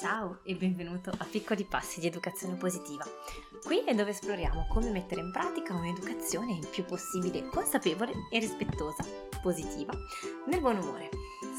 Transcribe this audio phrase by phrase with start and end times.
[0.00, 3.04] Ciao e benvenuto a Piccoli Passi di Educazione Positiva.
[3.62, 9.04] Qui è dove esploriamo come mettere in pratica un'educazione il più possibile consapevole e rispettosa,
[9.42, 9.92] positiva,
[10.46, 11.10] nel buon umore.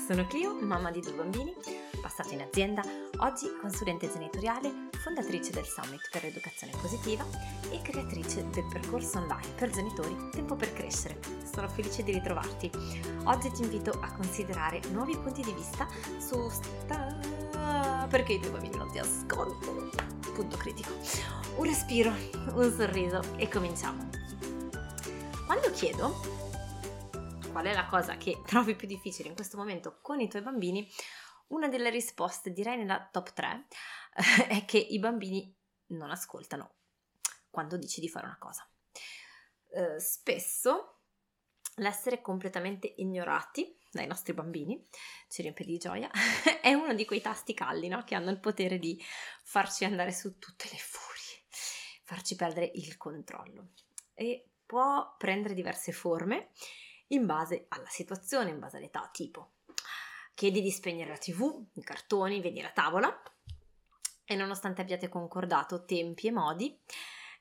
[0.07, 1.53] Sono Clio, mamma di due bambini,
[2.01, 2.81] passata in azienda,
[3.19, 7.25] oggi consulente genitoriale, fondatrice del Summit per l'Educazione Positiva
[7.71, 11.19] e creatrice del percorso online per genitori Tempo per Crescere.
[11.51, 12.69] Sono felice di ritrovarti.
[13.23, 15.87] Oggi ti invito a considerare nuovi punti di vista
[16.19, 16.49] su
[18.09, 19.89] perché i tuoi bambini non ti ascoltano.
[20.35, 20.91] Punto critico.
[21.55, 22.13] Un respiro,
[22.53, 24.07] un sorriso e cominciamo.
[25.47, 26.39] Quando chiedo
[27.51, 30.89] qual è la cosa che trovi più difficile in questo momento con i tuoi bambini,
[31.51, 33.67] una delle risposte, direi nella top 3,
[34.49, 35.53] è che i bambini
[35.87, 36.75] non ascoltano
[37.49, 38.67] quando dici di fare una cosa.
[39.73, 40.99] Eh, spesso
[41.75, 44.85] l'essere completamente ignorati dai nostri bambini
[45.27, 46.09] ci riempie di gioia,
[46.61, 48.03] è uno di quei tasti caldi no?
[48.03, 49.01] che hanno il potere di
[49.43, 51.43] farci andare su tutte le furie,
[52.03, 53.71] farci perdere il controllo
[54.13, 56.51] e può prendere diverse forme
[57.07, 59.55] in base alla situazione, in base all'età, tipo
[60.33, 63.21] chiedi di spegnere la tv, i cartoni, vedi la tavola
[64.25, 66.79] e nonostante abbiate concordato tempi e modi,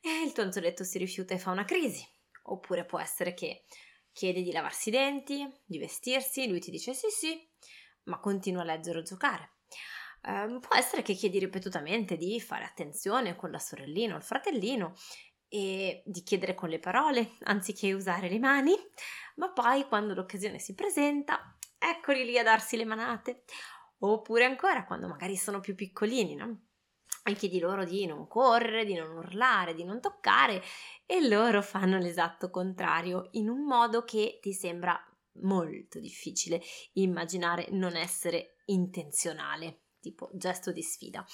[0.01, 2.07] eh, il tuo anzoletto si rifiuta e fa una crisi.
[2.45, 3.65] Oppure può essere che
[4.13, 7.49] chiedi di lavarsi i denti, di vestirsi, lui ti dice sì sì,
[8.05, 9.53] ma continua a leggere o giocare.
[10.23, 14.95] Eh, può essere che chiedi ripetutamente di fare attenzione con la sorellina o il fratellino
[15.49, 18.75] e di chiedere con le parole anziché usare le mani,
[19.37, 23.45] ma poi quando l'occasione si presenta, eccoli lì a darsi le manate.
[24.03, 26.67] Oppure ancora quando magari sono più piccolini, no?
[27.25, 30.63] E chiedi loro di non correre, di non urlare, di non toccare
[31.05, 34.99] e loro fanno l'esatto contrario in un modo che ti sembra
[35.43, 36.63] molto difficile
[36.95, 41.25] immaginare non essere intenzionale tipo gesto di sfida.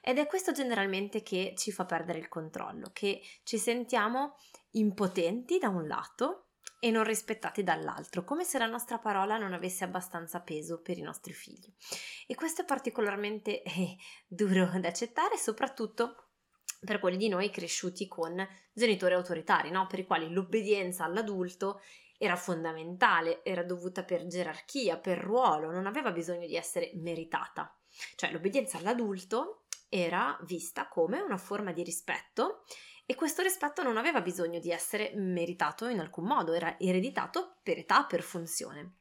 [0.00, 4.36] Ed è questo generalmente che ci fa perdere il controllo, che ci sentiamo
[4.72, 6.43] impotenti da un lato
[6.84, 11.00] e non rispettati dall'altro, come se la nostra parola non avesse abbastanza peso per i
[11.00, 11.72] nostri figli.
[12.26, 13.96] E questo è particolarmente eh,
[14.26, 16.26] duro da accettare, soprattutto
[16.84, 19.86] per quelli di noi cresciuti con genitori autoritari, no?
[19.86, 21.80] per i quali l'obbedienza all'adulto
[22.18, 27.74] era fondamentale, era dovuta per gerarchia, per ruolo, non aveva bisogno di essere meritata.
[28.14, 32.64] Cioè l'obbedienza all'adulto era vista come una forma di rispetto
[33.06, 37.78] e questo rispetto non aveva bisogno di essere meritato in alcun modo, era ereditato per
[37.78, 38.96] età, per funzione.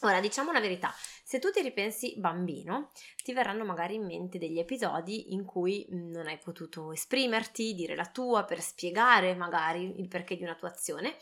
[0.00, 0.92] Ora, diciamo la verità,
[1.24, 2.90] se tu ti ripensi bambino,
[3.22, 8.06] ti verranno magari in mente degli episodi in cui non hai potuto esprimerti, dire la
[8.06, 11.16] tua, per spiegare magari il perché di una tua azione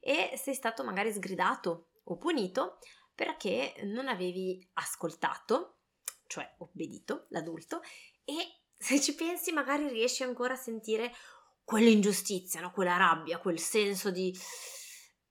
[0.00, 2.78] e sei stato magari sgridato o punito
[3.12, 5.78] perché non avevi ascoltato
[6.28, 7.80] cioè obbedito, l'adulto,
[8.24, 8.34] e
[8.76, 11.12] se ci pensi magari riesci ancora a sentire
[11.68, 12.70] quell'ingiustizia, no?
[12.70, 14.34] quella rabbia, quel senso di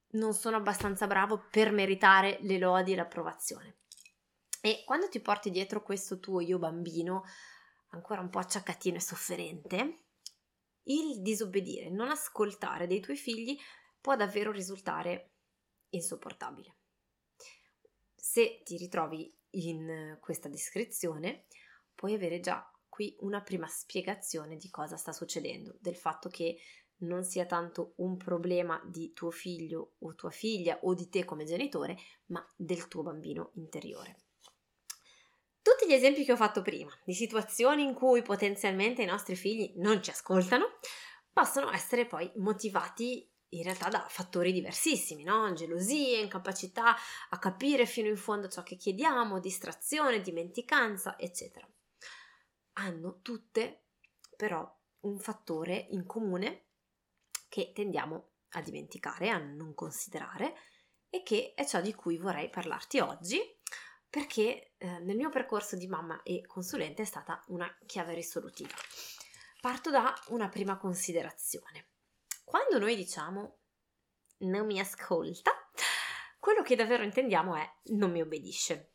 [0.09, 3.77] non sono abbastanza bravo per meritare le lodi e l'approvazione.
[4.61, 7.23] E quando ti porti dietro questo tuo io bambino,
[7.87, 10.03] ancora un po' acciaccatino e sofferente,
[10.83, 13.57] il disobbedire, non ascoltare dei tuoi figli
[13.99, 15.31] può davvero risultare
[15.89, 16.75] insopportabile.
[18.13, 21.47] Se ti ritrovi in questa descrizione,
[21.95, 26.57] puoi avere già qui una prima spiegazione di cosa sta succedendo, del fatto che
[27.01, 31.45] non sia tanto un problema di tuo figlio o tua figlia o di te come
[31.45, 31.95] genitore,
[32.27, 34.15] ma del tuo bambino interiore.
[35.61, 39.73] Tutti gli esempi che ho fatto prima, di situazioni in cui potenzialmente i nostri figli
[39.75, 40.79] non ci ascoltano,
[41.31, 45.53] possono essere poi motivati in realtà da fattori diversissimi, no?
[45.53, 46.95] Gelosie, incapacità
[47.29, 51.69] a capire fino in fondo ciò che chiediamo, distrazione, dimenticanza, eccetera.
[52.79, 53.85] Hanno tutte
[54.35, 54.69] però
[55.01, 56.65] un fattore in comune
[57.49, 60.55] che tendiamo a dimenticare, a non considerare
[61.09, 63.39] e che è ciò di cui vorrei parlarti oggi
[64.09, 68.73] perché eh, nel mio percorso di mamma e consulente è stata una chiave risolutiva.
[69.59, 71.89] Parto da una prima considerazione.
[72.43, 73.57] Quando noi diciamo
[74.39, 75.51] non mi ascolta,
[76.39, 78.93] quello che davvero intendiamo è non mi obbedisce.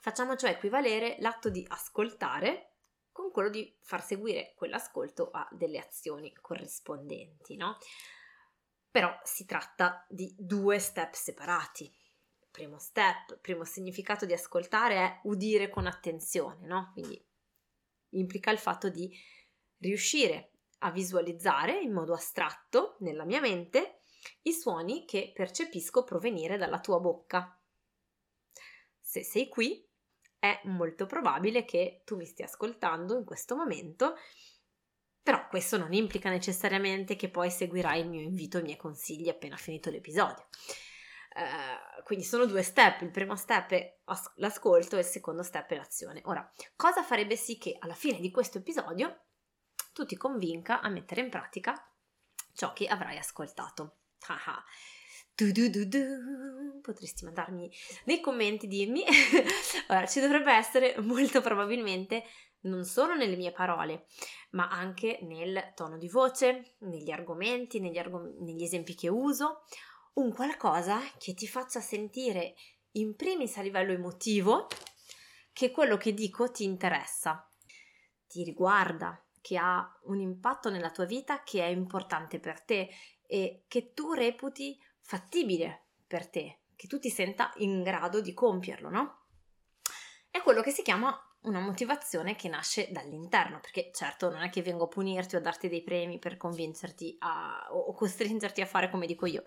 [0.00, 2.75] Facciamo cioè equivalere l'atto di ascoltare
[3.16, 7.78] con quello di far seguire quell'ascolto a delle azioni corrispondenti, no?
[8.90, 11.90] Però si tratta di due step separati.
[12.50, 16.90] Primo step, primo significato di ascoltare è udire con attenzione, no?
[16.92, 17.26] Quindi
[18.10, 19.10] implica il fatto di
[19.78, 24.02] riuscire a visualizzare in modo astratto nella mia mente
[24.42, 27.58] i suoni che percepisco provenire dalla tua bocca.
[29.00, 29.85] Se sei qui,
[30.38, 34.16] è molto probabile che tu mi stia ascoltando in questo momento,
[35.22, 39.28] però questo non implica necessariamente che poi seguirai il mio invito e i miei consigli
[39.28, 40.46] appena finito l'episodio.
[41.36, 45.70] Uh, quindi sono due step, il primo step è as- l'ascolto e il secondo step
[45.70, 46.22] è l'azione.
[46.24, 49.24] Ora, cosa farebbe sì che alla fine di questo episodio
[49.92, 51.74] tu ti convinca a mettere in pratica
[52.54, 53.98] ciò che avrai ascoltato?
[55.38, 56.80] Du du du du.
[56.80, 57.70] Potresti mandarmi
[58.04, 59.04] nei commenti, dirmi.
[59.90, 62.24] Ora, ci dovrebbe essere molto probabilmente
[62.60, 64.06] non solo nelle mie parole,
[64.52, 69.64] ma anche nel tono di voce, negli argomenti, negli, argom- negli esempi che uso,
[70.14, 72.54] un qualcosa che ti faccia sentire
[72.92, 74.68] in primis a livello emotivo
[75.52, 77.46] che quello che dico ti interessa,
[78.26, 82.88] ti riguarda, che ha un impatto nella tua vita che è importante per te
[83.26, 88.90] e che tu reputi fattibile per te, che tu ti senta in grado di compierlo,
[88.90, 89.26] no?
[90.28, 94.62] È quello che si chiama una motivazione che nasce dall'interno, perché certo non è che
[94.62, 98.90] vengo a punirti o a darti dei premi per convincerti a, o costringerti a fare
[98.90, 99.44] come dico io,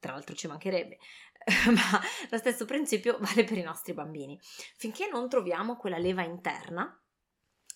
[0.00, 0.98] tra l'altro ci mancherebbe,
[1.72, 4.38] ma lo stesso principio vale per i nostri bambini.
[4.76, 7.00] Finché non troviamo quella leva interna,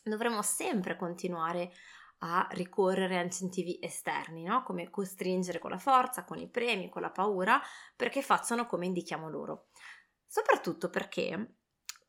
[0.02, 1.72] dovremo sempre continuare
[2.18, 4.62] a ricorrere a incentivi esterni, no?
[4.62, 7.60] come costringere con la forza, con i premi, con la paura,
[7.96, 9.66] perché facciano come indichiamo loro.
[10.26, 11.56] Soprattutto perché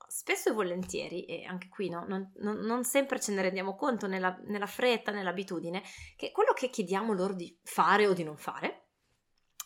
[0.07, 4.07] spesso e volentieri, e anche qui no, non, non, non, sempre ce ne rendiamo conto
[4.07, 5.83] nella, nella fretta, nell'abitudine,
[6.15, 8.91] che quello che chiediamo loro di fare o di non fare,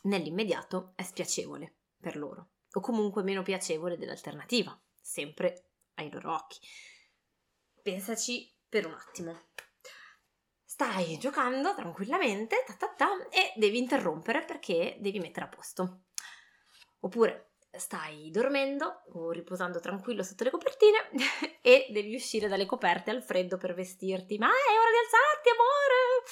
[0.03, 6.59] nell'immediato è spiacevole per loro, o comunque meno piacevole dell'alternativa, sempre ai loro occhi.
[7.81, 9.49] Pensaci per un attimo
[10.79, 16.03] stai giocando tranquillamente ta ta ta, e devi interrompere perché devi mettere a posto.
[17.01, 21.09] Oppure stai dormendo o riposando tranquillo sotto le copertine
[21.61, 24.37] e devi uscire dalle coperte al freddo per vestirti.
[24.37, 26.23] Ma è ora di alzarti, amore!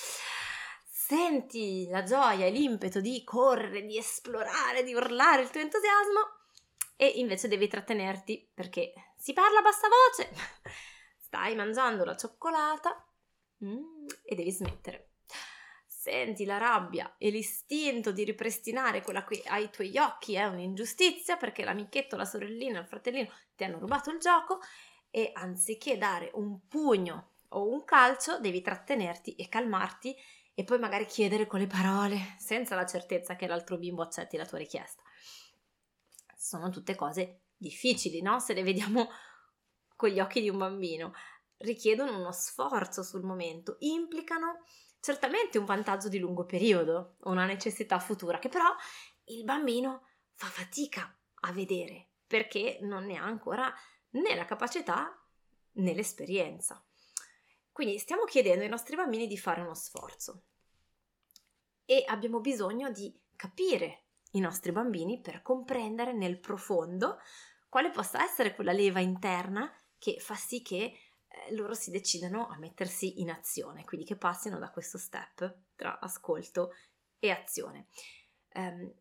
[0.86, 6.22] Senti la gioia e l'impeto di correre, di esplorare, di urlare il tuo entusiasmo
[6.96, 10.30] e invece devi trattenerti perché si parla a bassa voce.
[11.20, 13.07] Stai mangiando la cioccolata
[13.64, 15.10] Mm, e devi smettere.
[15.86, 21.66] Senti la rabbia e l'istinto di ripristinare quella che ai tuoi occhi è un'ingiustizia perché
[21.66, 24.60] l'amichetto, la sorellina, il fratellino ti hanno rubato il gioco
[25.10, 30.16] e anziché dare un pugno o un calcio devi trattenerti e calmarti
[30.54, 34.46] e poi magari chiedere con le parole senza la certezza che l'altro bimbo accetti la
[34.46, 35.04] tua richiesta.
[36.36, 38.40] Sono tutte cose difficili, no?
[38.40, 39.10] Se le vediamo
[39.96, 41.14] con gli occhi di un bambino
[41.58, 44.64] richiedono uno sforzo sul momento, implicano
[45.00, 48.76] certamente un vantaggio di lungo periodo, una necessità futura, che però
[49.26, 53.74] il bambino fa fatica a vedere perché non ne ha ancora
[54.12, 55.18] né la capacità
[55.74, 56.84] né l'esperienza.
[57.72, 60.44] Quindi stiamo chiedendo ai nostri bambini di fare uno sforzo
[61.86, 67.20] e abbiamo bisogno di capire i nostri bambini per comprendere nel profondo
[67.70, 71.07] quale possa essere quella leva interna che fa sì che
[71.52, 76.74] loro si decidano a mettersi in azione, quindi che passino da questo step tra ascolto
[77.20, 77.88] e azione.
[78.54, 78.94] Um,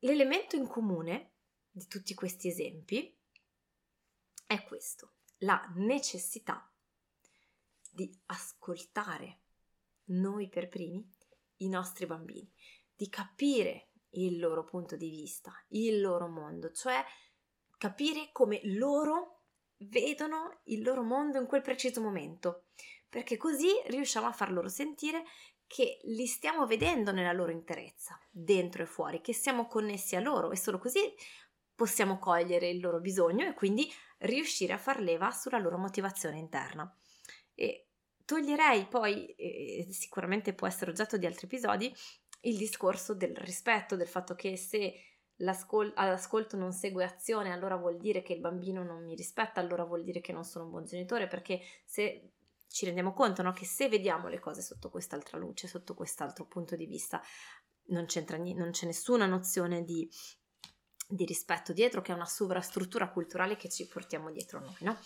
[0.00, 1.32] l'elemento in comune
[1.70, 3.16] di tutti questi esempi
[4.46, 6.70] è questo, la necessità
[7.90, 9.40] di ascoltare
[10.06, 11.08] noi per primi
[11.58, 12.52] i nostri bambini,
[12.94, 17.04] di capire il loro punto di vista, il loro mondo, cioè
[17.76, 19.33] capire come loro
[19.88, 22.66] vedono il loro mondo in quel preciso momento,
[23.08, 25.24] perché così riusciamo a far loro sentire
[25.66, 30.50] che li stiamo vedendo nella loro interezza, dentro e fuori, che siamo connessi a loro
[30.50, 31.00] e solo così
[31.74, 36.96] possiamo cogliere il loro bisogno e quindi riuscire a far leva sulla loro motivazione interna.
[37.54, 37.88] E
[38.24, 41.92] toglierei poi, e sicuramente può essere oggetto di altri episodi,
[42.42, 44.94] il discorso del rispetto, del fatto che se
[45.38, 50.04] all'ascolto non segue azione, allora vuol dire che il bambino non mi rispetta, allora vuol
[50.04, 52.32] dire che non sono un buon genitore, perché se
[52.68, 56.76] ci rendiamo conto no, che se vediamo le cose sotto quest'altra luce, sotto quest'altro punto
[56.76, 57.20] di vista,
[57.86, 60.08] non, c'entra, non c'è nessuna nozione di,
[61.08, 64.76] di, rispetto dietro, che è una sovrastruttura culturale che ci portiamo dietro noi.
[64.80, 64.98] No?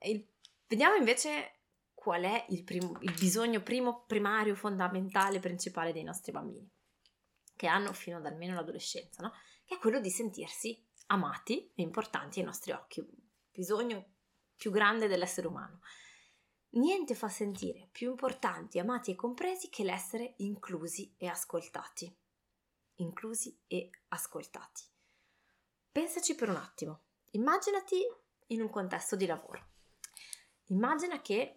[0.00, 0.26] Il,
[0.66, 1.60] vediamo invece
[1.94, 6.70] qual è il, primo, il bisogno primo, primario, fondamentale, principale dei nostri bambini
[7.56, 9.32] che hanno fino ad almeno l'adolescenza, no?
[9.64, 13.04] che è quello di sentirsi amati e importanti ai nostri occhi,
[13.50, 14.12] bisogno
[14.56, 15.80] più grande dell'essere umano.
[16.70, 22.12] Niente fa sentire più importanti, amati e compresi che l'essere inclusi e ascoltati.
[22.96, 24.82] Inclusi e ascoltati.
[25.92, 27.02] Pensaci per un attimo.
[27.30, 28.00] Immaginati
[28.48, 29.72] in un contesto di lavoro.
[30.66, 31.54] Immagina che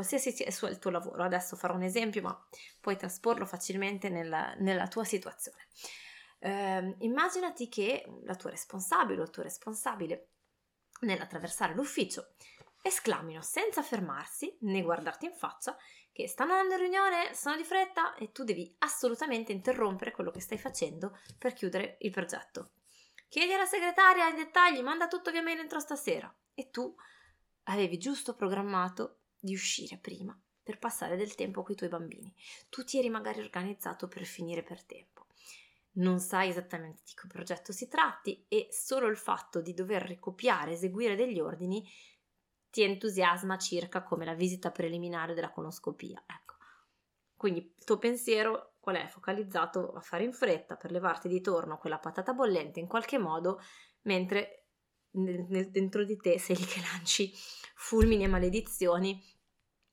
[0.00, 2.46] qualsiasi sia il tuo lavoro, adesso farò un esempio, ma
[2.80, 5.66] puoi trasporlo facilmente nella, nella tua situazione.
[6.38, 10.28] Eh, immaginati che la tua responsabile o il tuo responsabile
[11.00, 12.32] nell'attraversare l'ufficio
[12.82, 15.76] esclamino senza fermarsi né guardarti in faccia
[16.12, 20.40] che stanno andando in riunione, sono di fretta e tu devi assolutamente interrompere quello che
[20.40, 22.70] stai facendo per chiudere il progetto.
[23.28, 26.34] Chiedi alla segretaria i dettagli, manda tutto via mail entro stasera.
[26.54, 26.92] E tu
[27.64, 32.32] avevi giusto programmato di uscire prima per passare del tempo con i tuoi bambini.
[32.68, 35.26] Tu ti eri magari organizzato per finire per tempo.
[35.92, 40.72] Non sai esattamente di che progetto si tratti e solo il fatto di dover ricopiare,
[40.72, 41.84] eseguire degli ordini
[42.70, 46.22] ti entusiasma circa come la visita preliminare della conoscopia.
[46.24, 46.54] Ecco.
[47.34, 49.08] Quindi il tuo pensiero qual è?
[49.08, 53.60] Focalizzato a fare in fretta per levarti di torno quella patata bollente in qualche modo,
[54.02, 54.66] mentre
[55.10, 57.32] dentro di te sei lì che lanci
[57.80, 59.18] fulmini e maledizioni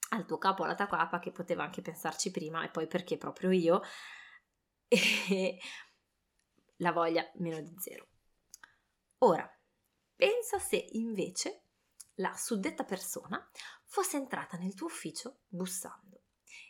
[0.10, 3.50] al tuo capo, alla tua capa, che poteva anche pensarci prima, e poi perché proprio
[3.50, 3.82] io,
[4.88, 5.58] e
[6.78, 8.10] la voglia meno di zero.
[9.20, 9.50] Ora,
[10.16, 11.64] pensa se invece
[12.16, 13.50] la suddetta persona
[13.86, 16.24] fosse entrata nel tuo ufficio bussando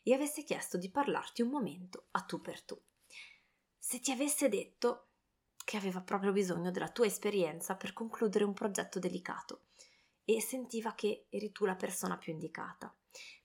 [0.03, 2.79] e avesse chiesto di parlarti un momento a tu per tu.
[3.75, 5.09] Se ti avesse detto
[5.65, 9.63] che aveva proprio bisogno della tua esperienza per concludere un progetto delicato
[10.29, 12.93] e sentiva che eri tu la persona più indicata.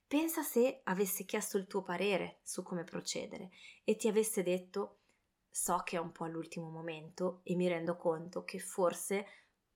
[0.05, 3.51] Pensa se avesse chiesto il tuo parere su come procedere
[3.85, 4.99] e ti avesse detto
[5.49, 9.27] so che è un po' all'ultimo momento e mi rendo conto che forse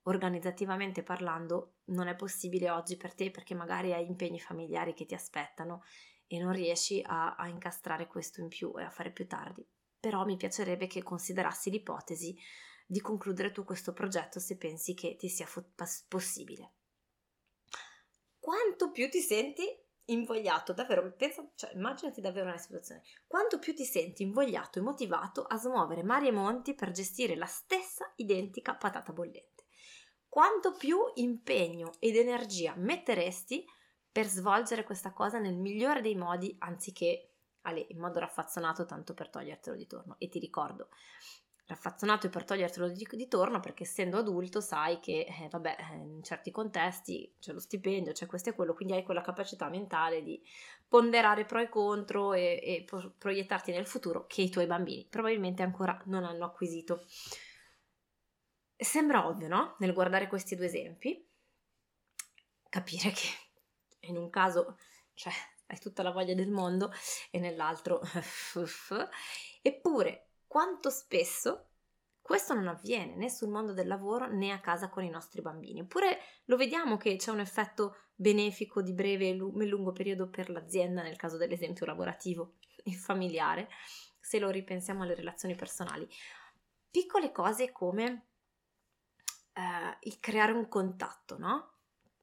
[0.02, 5.14] organizzativamente parlando non è possibile oggi per te perché magari hai impegni familiari che ti
[5.14, 5.84] aspettano
[6.26, 9.64] e non riesci a, a incastrare questo in più e a fare più tardi.
[10.00, 12.36] Però mi piacerebbe che considerassi l'ipotesi
[12.84, 15.70] di concludere tu questo progetto se pensi che ti sia fo-
[16.08, 16.75] possibile.
[18.46, 19.64] Quanto più ti senti
[20.04, 25.42] invogliato, davvero, pensa, cioè, immaginati davvero una situazione, quanto più ti senti invogliato e motivato
[25.42, 29.64] a smuovere mari e monti per gestire la stessa identica patata bollente
[30.28, 33.64] quanto più impegno ed energia metteresti
[34.12, 37.30] per svolgere questa cosa nel migliore dei modi anziché
[37.88, 40.14] in modo raffazzonato tanto per togliertelo di torno.
[40.18, 40.90] E ti ricordo,
[41.66, 46.22] raffazzonato per togliertelo di, di torno perché essendo adulto sai che, eh, vabbè, eh, in
[46.22, 50.40] certi contesti c'è lo stipendio, c'è questo e quello, quindi hai quella capacità mentale di
[50.88, 55.62] ponderare pro e contro e, e pro- proiettarti nel futuro che i tuoi bambini probabilmente
[55.62, 57.04] ancora non hanno acquisito.
[58.76, 59.74] Sembra ovvio, no?
[59.78, 61.26] Nel guardare questi due esempi,
[62.68, 63.28] capire che
[64.00, 64.78] in un caso,
[65.14, 65.32] cioè,
[65.66, 66.92] hai tutta la voglia del mondo
[67.30, 68.00] e nell'altro,
[69.62, 70.25] eppure,
[70.56, 71.66] quanto spesso
[72.22, 75.80] questo non avviene né sul mondo del lavoro né a casa con i nostri bambini.
[75.80, 81.02] Eppure lo vediamo che c'è un effetto benefico di breve e lungo periodo per l'azienda,
[81.02, 83.68] nel caso dell'esempio lavorativo e familiare,
[84.18, 86.08] se lo ripensiamo alle relazioni personali.
[86.90, 88.28] Piccole cose come
[89.52, 91.72] eh, il creare un contatto, no?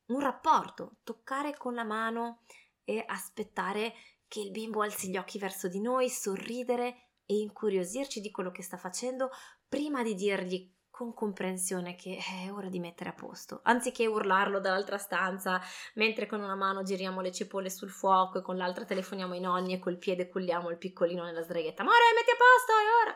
[0.08, 2.42] Un rapporto, toccare con la mano
[2.84, 3.94] e aspettare
[4.28, 8.64] che il bimbo alzi gli occhi verso di noi, sorridere e incuriosirci di quello che
[8.64, 9.30] sta facendo
[9.68, 15.00] prima di dirgli con comprensione che è ora di mettere a posto, anziché urlarlo dall'altra
[15.00, 15.60] stanza
[15.96, 19.74] mentre con una mano giriamo le cipolle sul fuoco e con l'altra telefoniamo ai nonni
[19.74, 21.82] e col piede culliamo il piccolino nella sdraietta.
[21.82, 23.16] Amore, metti a posto, è ora!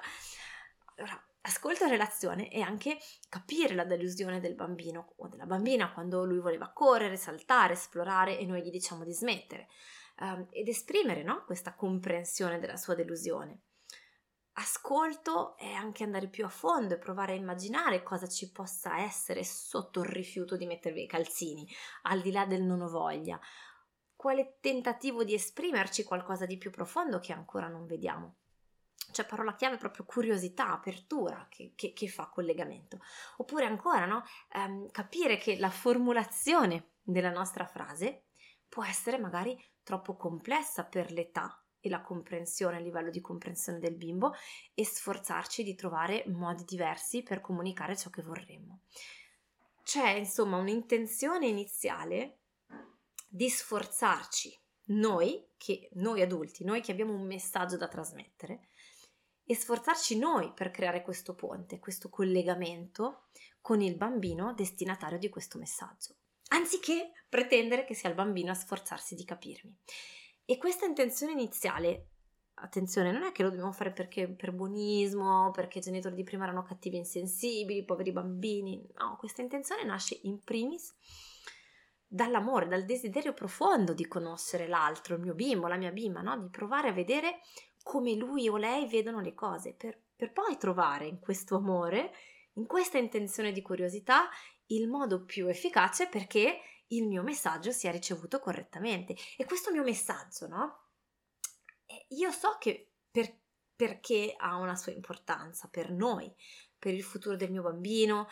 [0.96, 2.98] Allora, ascolto e relazione e anche
[3.30, 8.46] capire la delusione del bambino o della bambina quando lui voleva correre, saltare, esplorare e
[8.48, 9.68] noi gli diciamo di smettere
[10.20, 13.62] um, ed esprimere no, questa comprensione della sua delusione.
[14.60, 19.44] Ascolto è anche andare più a fondo e provare a immaginare cosa ci possa essere
[19.44, 21.68] sotto il rifiuto di mettervi i calzini,
[22.04, 23.40] al di là del non ho voglia.
[24.16, 28.38] Quale tentativo di esprimerci qualcosa di più profondo che ancora non vediamo
[29.12, 33.00] cioè parola chiave proprio curiosità, apertura che, che, che fa collegamento.
[33.38, 34.24] Oppure ancora, no?
[34.54, 38.26] Um, capire che la formulazione della nostra frase
[38.68, 43.96] può essere magari troppo complessa per l'età e la comprensione, il livello di comprensione del
[43.96, 44.34] bimbo
[44.74, 48.82] e sforzarci di trovare modi diversi per comunicare ciò che vorremmo.
[49.84, 52.40] C'è insomma un'intenzione iniziale
[53.28, 58.68] di sforzarci noi, che, noi adulti, noi che abbiamo un messaggio da trasmettere,
[59.50, 63.28] e sforzarci noi per creare questo ponte, questo collegamento
[63.62, 66.16] con il bambino destinatario di questo messaggio,
[66.50, 69.74] anziché pretendere che sia il bambino a sforzarsi di capirmi.
[70.50, 72.12] E questa intenzione iniziale
[72.54, 76.46] attenzione, non è che lo dobbiamo fare perché per buonismo, perché i genitori di prima
[76.46, 78.82] erano cattivi e insensibili, poveri bambini.
[78.98, 80.96] No, questa intenzione nasce in primis
[82.08, 86.40] dall'amore, dal desiderio profondo di conoscere l'altro, il mio bimbo, la mia bimba, no?
[86.40, 87.42] di provare a vedere
[87.84, 92.14] come lui o lei vedono le cose, per, per poi trovare in questo amore,
[92.54, 94.30] in questa intenzione di curiosità,
[94.68, 99.16] il modo più efficace perché il mio messaggio sia ricevuto correttamente.
[99.38, 100.82] E questo mio messaggio, no?
[102.10, 103.34] Io so che per,
[103.76, 106.34] perché ha una sua importanza per noi,
[106.78, 108.28] per il futuro del mio bambino,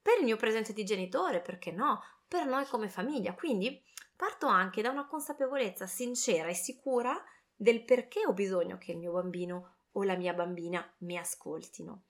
[0.00, 3.34] per il mio presente di genitore, perché no, per noi come famiglia.
[3.34, 3.82] Quindi
[4.16, 7.22] parto anche da una consapevolezza sincera e sicura
[7.54, 12.04] del perché ho bisogno che il mio bambino o la mia bambina mi ascoltino.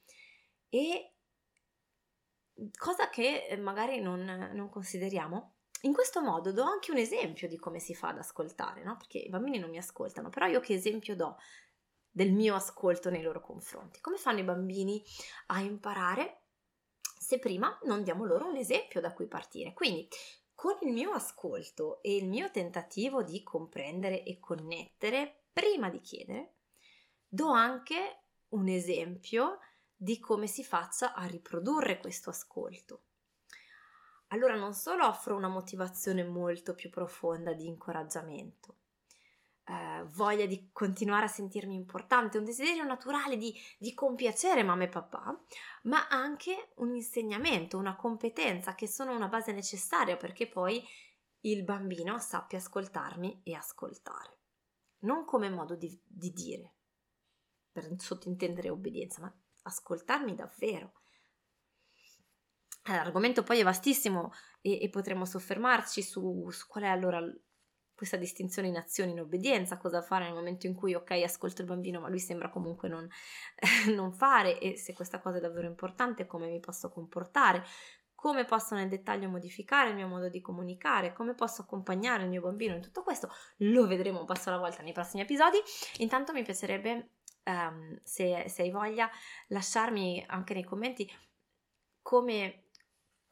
[0.69, 1.13] E
[2.77, 5.54] cosa che magari non, non consideriamo.
[5.85, 8.97] In questo modo do anche un esempio di come si fa ad ascoltare, no?
[8.97, 11.37] Perché i bambini non mi ascoltano, però io che esempio do
[12.11, 14.01] del mio ascolto nei loro confronti?
[14.01, 15.03] Come fanno i bambini
[15.49, 16.45] a imparare
[17.19, 19.75] se prima non diamo loro un esempio da cui partire.
[19.75, 20.09] Quindi
[20.55, 26.55] con il mio ascolto e il mio tentativo di comprendere e connettere, prima di chiedere,
[27.27, 29.59] do anche un esempio
[29.95, 33.03] di come si faccia a riprodurre questo ascolto.
[34.35, 38.79] Allora non solo offro una motivazione molto più profonda di incoraggiamento,
[39.63, 44.89] eh, voglia di continuare a sentirmi importante, un desiderio naturale di, di compiacere mamma e
[44.89, 45.41] papà,
[45.85, 50.85] ma anche un insegnamento, una competenza che sono una base necessaria perché poi
[51.43, 54.39] il bambino sappia ascoltarmi e ascoltare.
[55.05, 56.75] Non come modo di, di dire,
[57.71, 61.04] per sottintendere obbedienza, ma ascoltarmi davvero.
[62.87, 67.21] L'argomento poi è vastissimo e, e potremmo soffermarci su, su qual è allora
[67.95, 71.69] questa distinzione in azione in obbedienza, cosa fare nel momento in cui ok ascolto il
[71.69, 73.09] bambino ma lui sembra comunque non,
[73.95, 77.65] non fare e se questa cosa è davvero importante come mi posso comportare,
[78.25, 82.41] come posso nel dettaglio modificare il mio modo di comunicare, come posso accompagnare il mio
[82.41, 85.59] bambino in tutto questo, lo vedremo un passo alla volta nei prossimi episodi.
[85.99, 87.11] Intanto mi piacerebbe,
[87.45, 89.11] um, se, se, hai voglia,
[89.49, 91.07] lasciarmi anche nei commenti
[92.01, 92.64] come,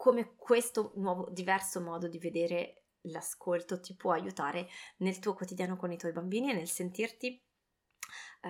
[0.03, 5.93] come questo nuovo, diverso modo di vedere l'ascolto ti può aiutare nel tuo quotidiano con
[5.93, 7.41] i tuoi bambini e nel sentirti
[8.41, 8.49] eh,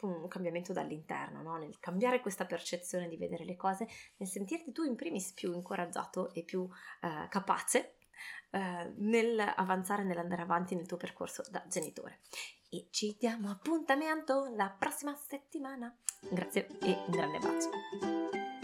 [0.00, 1.58] un cambiamento dall'interno, no?
[1.58, 6.32] nel cambiare questa percezione di vedere le cose, nel sentirti tu in primis più incoraggiato
[6.32, 6.68] e più
[7.02, 7.98] eh, capace
[8.50, 12.18] eh, nel avanzare, nell'andare avanti nel tuo percorso da genitore.
[12.68, 15.96] E ci diamo appuntamento la prossima settimana.
[16.28, 18.61] Grazie e un grande bacio.